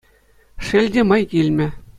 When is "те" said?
0.93-1.01